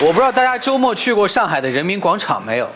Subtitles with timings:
[0.00, 2.68] 我不知道大家周末去过上海的人民广场没有？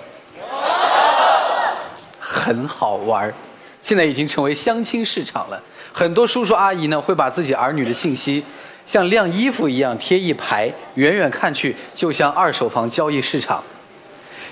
[2.18, 3.32] 很好玩
[3.80, 5.62] 现在已经成为相亲市场了。
[5.92, 8.44] 很多叔叔阿姨呢会把自己儿女的信息
[8.84, 13.62] 像晾衣服一样贴一排，远远看去就像二手房交易市场。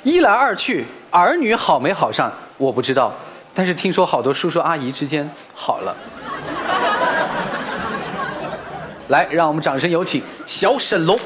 [0.05, 3.13] 一来二去，儿女好没好上我不知道，
[3.53, 5.97] 但是听说好多叔叔阿姨之间好了。
[9.11, 11.19] 来，让我们掌声有请小沈龙。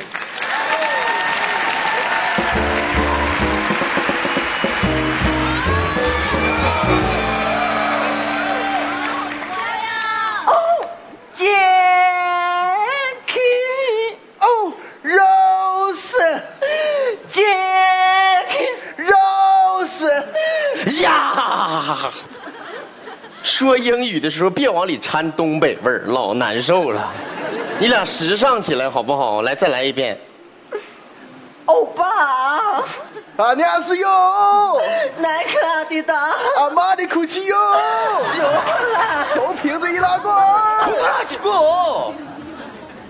[11.34, 11.46] 杰
[13.26, 13.38] 克
[14.40, 14.72] 哦
[15.04, 16.40] ，Rose，
[17.28, 17.42] 杰
[18.48, 18.54] 克
[19.02, 20.22] Rose
[21.02, 22.10] 呀！
[23.42, 27.12] 说英语的时候别往里掺东北味儿，老难受了。
[27.79, 29.41] 你俩时尚起来好不好？
[29.41, 30.19] 来，再来一遍。
[31.65, 32.83] 欧巴，
[33.37, 34.81] 안녕하세요，
[35.17, 36.15] 耐克阿迪达，
[36.57, 37.55] 阿玛尼库奇哟，
[38.35, 40.33] 久了，手瓶子一拉过，
[40.83, 41.51] 空了几个，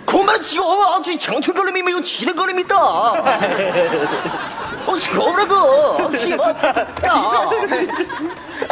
[0.05, 2.75] 空了几个，我去强吹高里面没有气的高里面打，
[4.85, 6.85] 我求了个，气我打，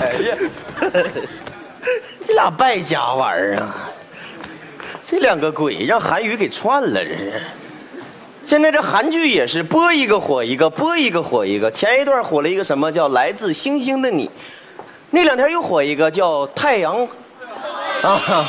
[0.04, 0.36] 哎呀，
[2.28, 3.90] 这俩败家玩意儿啊！
[5.13, 7.43] 这两个鬼让韩语给串了，这是。
[8.43, 11.71] 现在这韩剧也是播一个火一个，播一个火一个。
[11.71, 14.27] 前一段火了一个什么叫《来自星星的你》，
[15.11, 17.07] 那两天又火一个叫《太阳》，
[18.09, 18.47] 啊，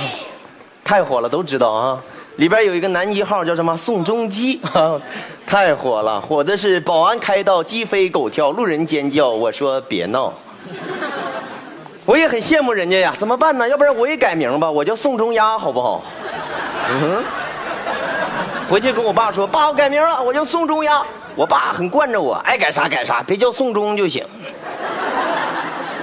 [0.86, 2.02] 太火了，都知道啊。
[2.38, 4.98] 里边有一个男一号叫什么宋仲基，啊，
[5.46, 9.28] 太火了，火的是保安开道，鸡飞狗跳，路人尖叫。
[9.28, 10.34] 我说别闹，
[12.06, 13.68] 我也很羡慕人家呀，怎么办呢？
[13.68, 16.02] 要不然我也改名吧，我叫宋仲鸭，好不好？
[16.90, 17.24] 嗯。
[18.70, 21.02] 回去跟我爸说：“爸，我改名了，我叫宋仲鸭。”
[21.36, 24.26] 我爸很惯着我，爱改啥改啥，别叫宋仲就行。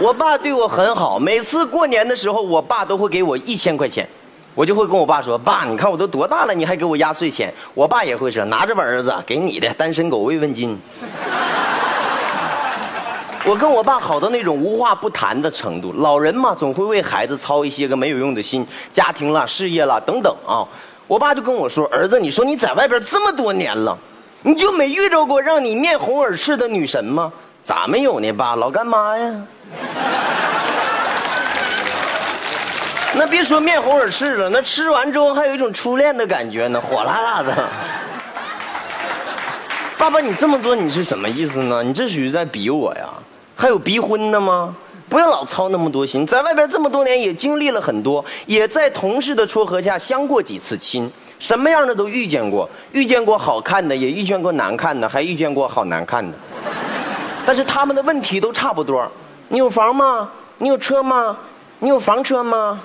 [0.00, 4.08] 我爸对我很好，每次过年的时候，我爸都会给我一千块钱，
[4.54, 10.78] 我就会跟我爸说：“爸，你看我都多大了，你还给我压岁钱？”我爸也会说：“拿着吧，儿子，给你的单身狗慰问金。”
[13.46, 20.62] 我跟我爸好到那种无话不谈的程度，老人嘛，总会为孩子操一些个没有用的心，家庭啦、事业啦等等啊。
[21.06, 23.96] 我爸就跟我说：“儿子，你说你在外边这么多年了，
[24.42, 27.32] 你就没遇着过让你面红耳赤的女神吗？
[27.62, 28.54] 咋没有呢，爸？
[28.56, 29.34] 老干妈呀！
[33.14, 37.52] 那别说面红耳赤了，那吃完之后还有一种初恋的感觉呢，火辣辣的。
[39.98, 41.82] 爸爸，你这么做你是什么意思呢？
[41.82, 43.08] 你这属于在逼我呀？
[43.60, 44.74] 还有逼婚的吗？”
[45.10, 56.38] 不要老操那么多心，在外边这么多年也经历了很多，也在同事的撮合下相过几次亲，什么样的都遇见过，遇见过好看的，也遇见过难看的，还遇见过好难看的。
[57.44, 59.04] 但是他们的问题都差不多：
[59.48, 60.30] 你有房吗？
[60.58, 61.36] 你有车吗？
[61.80, 62.80] 你有房车吗？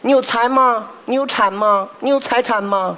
[0.00, 0.88] 你有财吗？
[1.04, 1.88] 你有产吗？
[2.00, 2.96] 你有财产吗？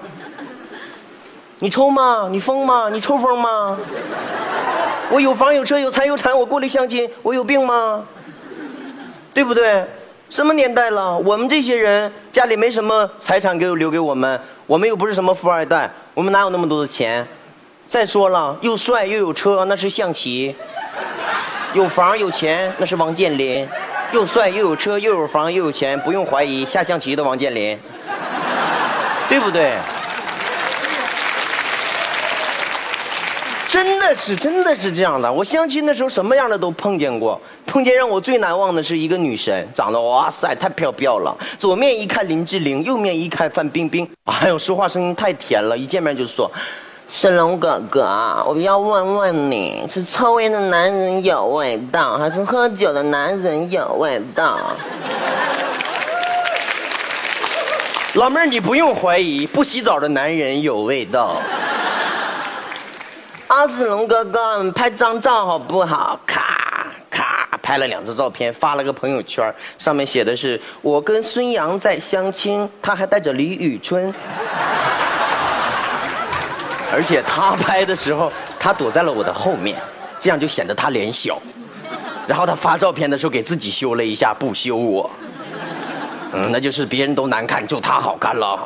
[1.59, 2.29] 你抽吗？
[2.31, 2.89] 你疯吗？
[2.91, 3.77] 你抽风吗？
[5.11, 8.05] 我有房有车有财有产，我过来相亲，我有病吗？
[9.33, 9.85] 对不对？
[10.29, 11.17] 什么年代了？
[11.17, 17.27] 我们这些人家里没什么财产给我留给我们，我们又不是什么富二代，我们哪有那么多的钱？
[17.87, 20.55] 再说了，又帅又有车，那是象棋；
[21.73, 23.67] 有房有钱，那是王健林；
[24.13, 27.79] 又帅又有车又有房又有钱，不用怀疑，下象棋的王健林，
[29.27, 29.73] 对不对？
[33.69, 35.31] 真的是，真的是这样的。
[35.31, 37.39] 我相亲的时候，什么样的都碰见过。
[37.67, 41.37] 碰见让我最难忘的是一个女神，长得哇塞太漂漂了。
[41.59, 44.09] 左面一看林志玲，右面一看范冰冰。
[44.25, 46.51] 哎呦，说话声音太甜了，一见面就说
[47.09, 54.59] ：“沈龙哥哥，我要问问你，是抽烟的男人有味道，还是喝酒的男人有味道？”
[58.15, 61.37] 老妹儿，你不用怀疑，不洗澡的男人有味道。
[63.59, 66.17] 阿子龙哥哥，拍张照好不好？
[66.25, 74.15] 咔咔拍了两张照片，发了个朋友圈，上面写的是我跟孙杨在相亲，他还带着李宇春，
[76.93, 79.77] 而且他拍的时候，他躲在了我的后面，
[80.21, 81.37] 这样就显得他脸小。
[82.29, 85.11] 然后他发照片的时候给自己修了一下，不修我。
[86.33, 88.57] 嗯，那就是别人都难看，就他好看了。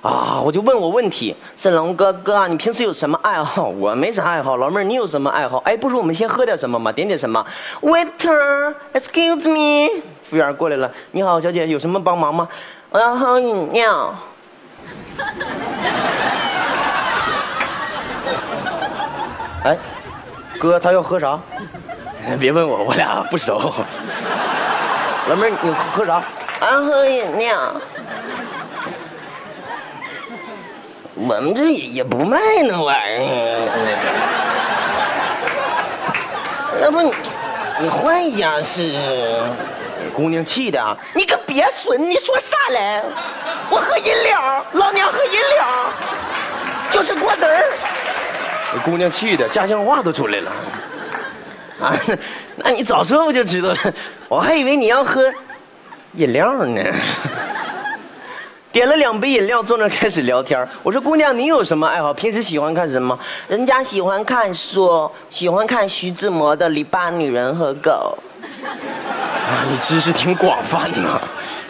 [0.00, 3.64] 啊，我就问我问题，沈龙哥哥，你平时有什么爱好？
[3.80, 4.56] 我没啥爱好。
[4.56, 5.58] 老妹儿，你有什么爱好？
[5.64, 7.44] 哎，不如我们先喝点什么嘛，点点什么
[7.82, 9.88] ？Waiter，excuse me，
[10.22, 12.46] 服务员过来了，你好，小姐，有什么帮忙吗？
[12.90, 14.14] 我要喝饮料。
[19.64, 19.76] 哎，
[20.60, 21.36] 哥，他要喝啥？
[22.38, 23.58] 别问我，我俩不熟。
[25.28, 26.22] 老妹儿，你喝啥？
[26.60, 27.58] 我要喝饮料。
[31.20, 33.68] 我们这也也不卖那玩意儿，
[36.80, 37.12] 要不你
[37.80, 39.42] 你换一家试试？
[40.14, 43.02] 姑娘气的，你可别损，你说啥来？
[43.68, 45.92] 我喝饮料，老娘喝饮料，
[46.90, 47.64] 就是果子儿。
[48.84, 50.52] 姑娘气的，家乡话都出来了。
[51.80, 51.92] 啊，
[52.56, 53.78] 那你早说我就知道了，
[54.28, 55.32] 我还以为你要喝
[56.14, 56.80] 饮料呢。
[58.70, 60.68] 点了两杯饮料，坐那开始聊天。
[60.82, 62.12] 我说：“姑娘，你有什么爱好？
[62.12, 63.18] 平时喜欢看什么？”
[63.48, 68.16] 人家喜欢看书，喜欢看徐志摩的《篱笆女人和狗》。
[68.66, 71.20] 啊，你知识挺广泛呐。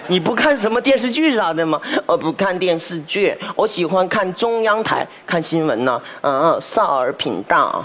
[0.09, 1.81] 你不看什么电视剧啥的吗？
[2.05, 6.01] 我不看电视剧，我喜欢看中央台看新闻呢。
[6.23, 7.85] 嗯，少儿频道。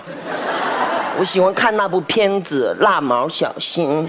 [1.20, 4.08] 我喜欢看那部片子《蜡毛小新》。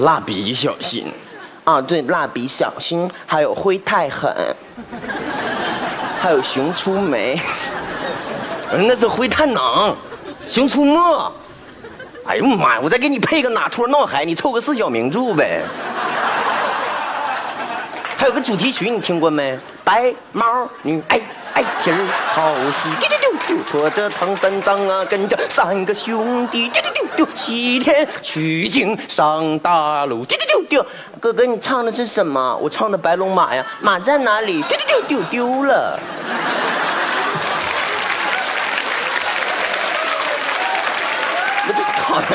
[0.00, 1.10] 蜡笔小新。
[1.64, 4.30] 啊，对，蜡笔小新，还有灰太狠，
[6.20, 7.40] 还有熊出没，
[8.70, 9.96] 那是灰太狼，
[10.46, 11.32] 熊出没。
[12.26, 12.80] 哎呦妈呀！
[12.82, 15.62] 我再给你配个哪托闹海，你凑个四小名著呗。
[18.16, 19.58] 还有个主题曲，你听过没？
[19.84, 21.20] 白毛女，哎
[21.52, 30.86] 哎，天儿好西，丢丢丢就，拖着唐三藏啊，跟着三个兄弟，丢丢丢丢，西天取经上大路，丢丢丢丢。
[31.20, 32.56] 哥哥，你唱的是什么？
[32.60, 34.62] 我唱的白龙马呀，马在哪里？
[34.62, 35.98] 丢丢丢丢丢了。
[41.66, 42.28] 我这讨厌！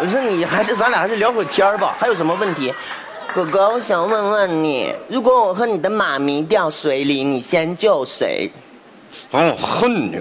[0.00, 1.94] 我说你还是咱俩还是聊会天吧。
[1.98, 2.72] 还有什么问题？
[3.34, 8.50] 哥哥，我想问问你，如果我和你的妈咪掉水里，你先救谁？
[9.30, 10.20] 我恨你，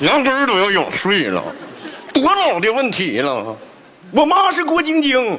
[0.00, 1.42] 牙根儿都要咬碎了，
[2.12, 3.56] 多老的问题了。
[4.12, 5.38] 我妈是郭晶晶，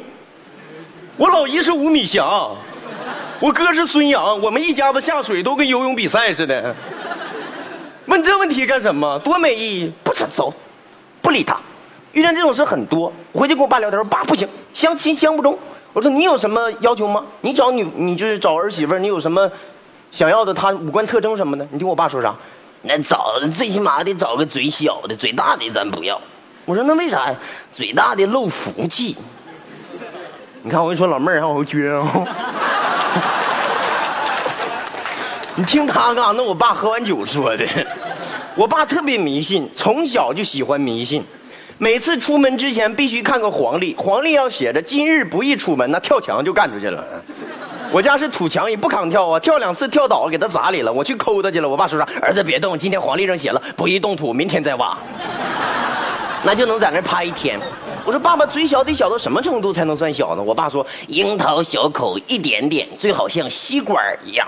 [1.15, 2.25] 我老姨是吴米霞，
[3.39, 6.75] 我哥是孙杨，我们一家子下水都跟游泳比赛似的。
[8.05, 9.19] 问这问题干什么？
[9.19, 9.91] 多没意义！
[10.03, 10.53] 不吃走，
[11.21, 11.57] 不理他。
[12.13, 15.57] 遇见这种事很多，我回去跟我爸聊天，说爸不行，相亲相不中。
[15.93, 17.23] 我说你有什么要求吗？
[17.41, 19.49] 你找女，你就是找儿媳妇你有什么
[20.11, 20.53] 想要的？
[20.53, 21.67] 她五官特征什么的？
[21.71, 22.33] 你听我爸说啥？
[22.87, 26.19] 那找最起码得找个嘴小的，嘴大的咱不要。
[26.65, 27.35] 我说那为啥呀？
[27.71, 29.17] 嘴大的漏福气。
[30.63, 32.27] 你看我一说老妹儿，还往回撅啊。
[35.55, 36.31] 你听他干啥？
[36.31, 37.65] 那我爸喝完酒说的。
[38.55, 41.23] 我爸特别迷信，从小就喜欢迷信。
[41.77, 47.03] 每次出门之前必须看个黄历，黄历要写着今日不宜出门，那跳墙就干出去了。
[47.91, 50.91] 我家是土墙，也不抗跳啊，跳两次跳倒，给他砸里了。
[50.91, 51.67] 我去抠他去了。
[51.67, 52.07] 我爸说啥？
[52.21, 54.97] 儿子别动，今天黄历上写了不宜动土，明天再挖。
[56.43, 57.59] 那就能在那趴一天。
[58.05, 60.43] 我说爸爸，嘴小得小到什么程度才能算小呢？
[60.43, 64.47] 我爸说樱桃小口一点点，最好像吸管一样。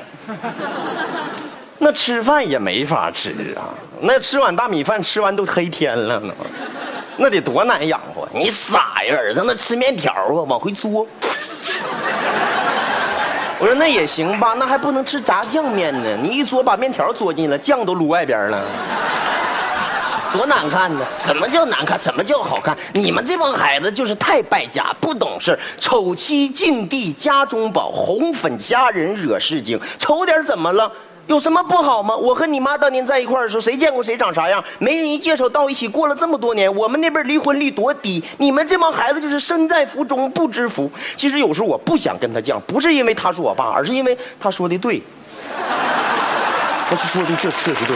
[1.79, 3.71] 那吃饭也没法吃啊，
[4.01, 6.33] 那吃碗大米饭吃完都黑天了呢。
[7.17, 8.27] 那得多难养活！
[8.33, 11.05] 你傻呀，儿子，那吃面条啊，往回嘬。
[13.61, 16.17] 我说那也行吧，那还不能吃炸酱面呢。
[16.23, 18.63] 你一嘬把面条嘬进了，酱都撸外边了，
[20.31, 21.05] 多难看呢！
[21.17, 21.99] 什么叫难看？
[21.99, 22.77] 什么叫好看？
[22.93, 25.59] 你们这帮孩子就是太败家，不懂事。
[25.77, 29.77] 丑妻近地家中宝，红粉佳人惹事精。
[29.97, 30.89] 丑点怎么了？
[31.29, 32.15] 有什么不好吗？
[32.15, 34.63] 我和你妈当年在一块儿的时候，谁见过谁长啥样？
[34.79, 38.23] 媒人一介绍到一起，过了这么多年，我们那边离婚率多低？
[38.39, 40.91] 你们这帮孩子就是身在福中不知福。
[41.15, 44.99] 其实有时候我不想跟他犟，不是因为他是我爸，而是因为他说的对。
[46.89, 47.95] 他说的确确实对。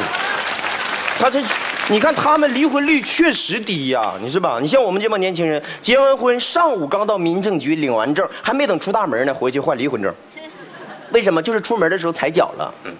[1.18, 1.42] 他这，
[1.90, 4.60] 你看他们离婚率确实低呀，你是吧？
[4.62, 10.14] 你像我们这帮年轻人，结完婚上午刚到民政局领完证，还没等出大门呢，回去换离婚证。
[11.10, 11.42] 为什么？
[11.42, 12.72] 就是出门的时候踩脚了。
[12.84, 12.92] 嗯。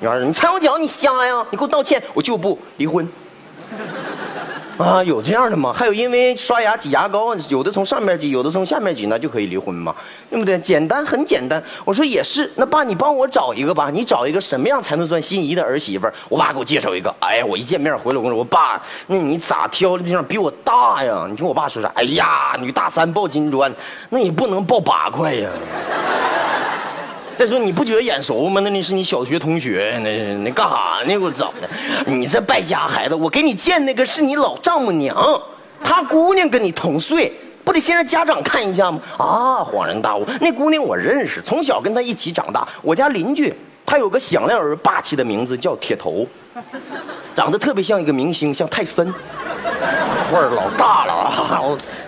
[0.00, 1.44] 女儿，你踩我脚，你瞎呀？
[1.50, 3.08] 你给我道歉，我就不离婚。
[4.76, 5.72] 啊，有这样的吗？
[5.72, 9.94] 还有因为刷牙挤牙膏，有的从上面挤，有的从下面挤，那就可以离婚吗？
[10.28, 10.58] 对不对？
[10.58, 11.62] 简单，很简单。
[11.82, 12.52] 我说也是。
[12.56, 13.88] 那爸，你帮我找一个吧。
[13.90, 16.06] 你找一个什么样才能算心仪的儿媳妇？
[16.28, 17.10] 我爸给我介绍一个。
[17.20, 21.26] 哎呀，我一见面回来，我说，我爸，那你咋挑的对象比我大呀？
[21.26, 21.90] 你听我爸说啥？
[21.94, 23.74] 哎呀，女大三抱金砖，
[24.10, 25.48] 那也不能抱八块呀。
[27.36, 28.62] 再说你不觉得眼熟吗？
[28.64, 31.08] 那那是你小学同学，那那干啥呢？
[31.08, 31.68] 给我整的！
[32.10, 35.14] 你这败家孩子，我给你见那个是你老丈母娘，
[35.84, 37.30] 她姑娘跟你同岁，
[37.62, 38.98] 不得先让家长看一下吗？
[39.18, 46.26] 啊，恍然大悟，那姑娘我认识，从小跟她一起长大，我家邻居，她有个响亮而霸气的名字叫铁头，
[47.34, 49.12] 长得特别像一个明星，像泰森，
[50.32, 51.62] 腕儿老大了啊！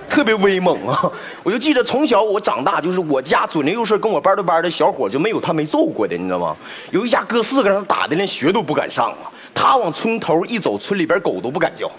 [0.08, 1.10] 特别威猛啊！
[1.44, 6.56] 我就记得从小我长大，就是我家左邻右舍跟我班对班的小伙就没有他没揍过的，你知道吗？
[6.90, 9.30] 有一家哥四个让他打的连学都不敢上啊！
[9.54, 11.90] 他往村头一走，村里边狗都不敢叫。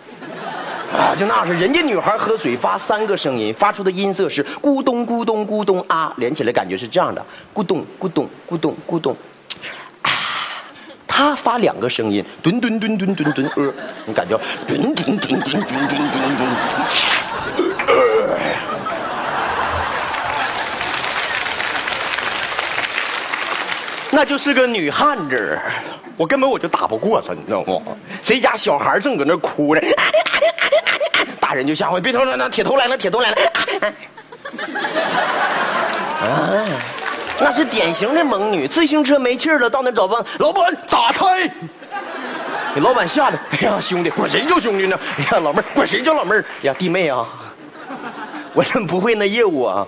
[0.92, 7.24] 啊，就那是人家女孩喝水发三个声音，发出的音色是咕咚咕咚咕咚啊，连起来感觉是这样的，
[7.54, 9.16] 咕咚咕咚咕咚咕咚。
[10.02, 10.10] 啊，
[11.08, 13.72] 他发两个声音，吨吨吨吨吨吨呃，
[14.08, 14.36] 你感觉
[14.68, 16.48] 吨吨吨吨吨吨吨吨。
[24.20, 25.58] 那就是个女汉子，
[26.18, 27.82] 我根本我就打不过她，你知道吗？
[28.22, 29.82] 谁家小孩正搁那哭着，
[31.40, 33.36] 大人就吓坏，别吵吵，铁头来了，铁头来了。
[36.22, 36.68] 啊，
[37.40, 41.50] 那是典型的猛女，自行车没气了，到那找帮老板打胎。
[42.76, 45.00] 给老板吓得，哎呀，兄弟，管谁叫兄弟呢？
[45.18, 46.44] 哎呀，老妹儿，管谁叫老妹儿？
[46.64, 47.26] 呀，弟妹啊，
[48.54, 49.88] 我真不会那业务啊，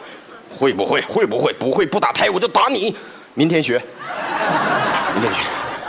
[0.57, 1.01] 会不会？
[1.01, 1.51] 会不会？
[1.51, 2.95] 不会，不打胎我就打你。
[3.33, 3.81] 明天学，
[5.13, 5.39] 明天学。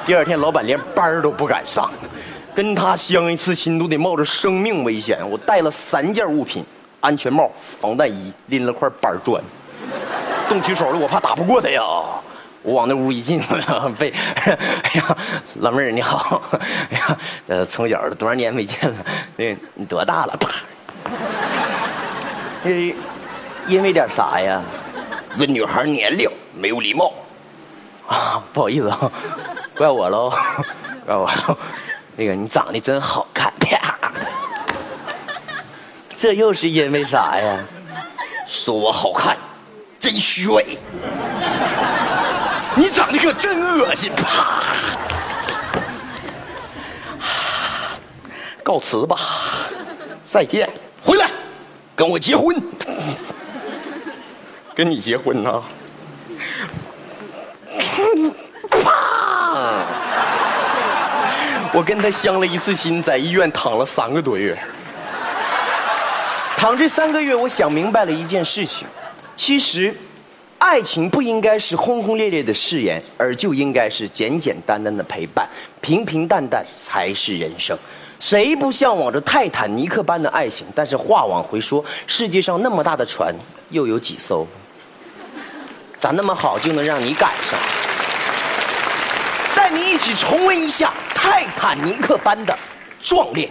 [0.06, 1.90] 第二天，老板连班儿都不敢上，
[2.54, 5.18] 跟他相一次亲都得冒着生命危险。
[5.28, 6.64] 我带了三件物品：
[7.00, 9.42] 安全帽、防弹衣，拎了块板砖。
[10.48, 11.82] 动起手来，我怕打不过他呀。
[12.62, 13.42] 我往那屋一进，
[13.98, 15.16] 被，哎呀，
[15.56, 16.40] 老妹儿你好，
[16.90, 17.18] 哎呀，
[17.48, 18.96] 呃，从小多少年没见了，
[19.36, 20.36] 那你多大了？
[20.38, 20.48] 啪，
[22.64, 22.94] 因
[23.66, 24.62] 因为点啥呀？
[25.38, 27.12] 问女孩年龄没有礼貌，
[28.08, 29.10] 啊， 不好意思啊，
[29.76, 30.30] 怪我喽，
[31.06, 31.56] 怪我喽，
[32.16, 33.96] 那个你长得真好看，啪，
[36.14, 37.58] 这又是因为啥呀？
[38.46, 39.36] 说我好看，
[39.98, 40.78] 真虚伪。
[42.74, 44.10] 你长得可真恶心！
[44.14, 44.62] 啪，
[48.62, 49.18] 告辞吧，
[50.22, 50.68] 再见，
[51.02, 51.30] 回来，
[51.94, 52.56] 跟我结婚，
[54.74, 55.62] 跟你结婚呐！
[61.72, 64.56] 我跟他相了一次亲，在医院躺了三个多月。
[66.56, 68.86] 躺这三个月，我想明白了一件事情，
[69.36, 69.94] 其实。
[70.58, 75.44] 爱情不应该是轰轰烈烈的誓言，而就应该是简简单单的陪伴，
[75.80, 77.76] 平平淡淡才是人生。
[78.20, 80.64] 谁不向往着泰坦尼克般的爱情？
[80.72, 83.34] 但是话往回说，世界上那么大的船，
[83.70, 84.46] 又有几艘？
[85.98, 87.58] 咋那么好就能让你赶上？
[89.56, 90.92] 带你一起重温一下
[91.42, 92.56] 泰坦尼克般的
[93.00, 93.50] 壮烈。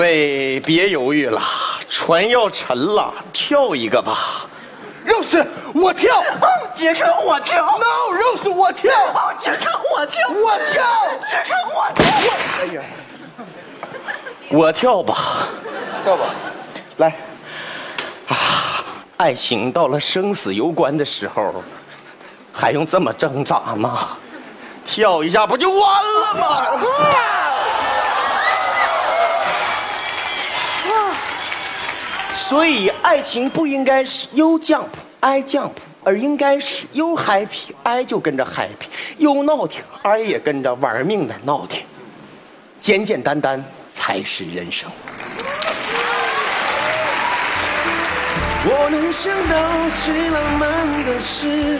[0.00, 1.40] 位别犹豫了，
[1.90, 4.46] 船要沉了，跳一个吧。
[5.06, 6.24] Rose，我跳。
[6.74, 7.78] 杰克，我跳。
[7.78, 8.90] No，Rose，我跳。
[9.38, 10.28] 杰克，我跳。
[10.30, 10.82] 我跳。
[11.28, 12.04] 杰克，我跳。
[12.60, 12.82] 哎呀，
[14.48, 15.48] 我跳吧。
[16.02, 16.24] 跳吧，
[16.96, 17.14] 来，
[18.28, 18.36] 啊
[19.18, 21.62] 爱情到了生死攸关的时候，
[22.50, 24.16] 还用这么挣扎吗？
[24.82, 26.66] 跳一下不就完了吗？
[32.50, 34.88] 所以，爱情不应该是 you jump
[35.20, 35.70] I jump，
[36.02, 41.84] 而应该是 you happy I 就跟着 happy，you 闹挺 I 也跟着玩命的闹挺，
[42.80, 44.90] 简简单单才是人生。
[48.64, 51.78] 我能想到最浪漫的事，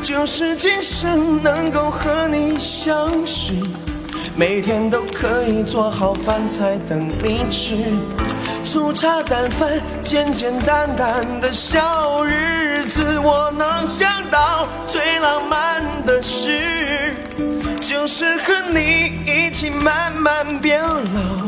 [0.00, 3.52] 就是今生能够和你相识，
[4.36, 7.74] 每天都可以做好饭菜等你吃，
[8.66, 13.16] 粗茶淡饭，简简单单的小日子。
[13.20, 17.14] 我能想到最浪漫的事，
[17.80, 21.46] 就是和你一起慢慢变老。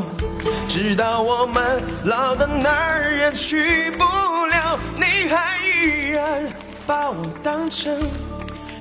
[0.68, 4.04] 直到我们老的哪儿也去不
[4.46, 6.48] 了，你还依然
[6.87, 7.98] 把我当成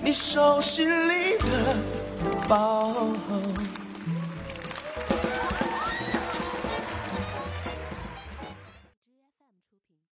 [0.04, 1.76] 你手心里的
[2.48, 2.94] 宝。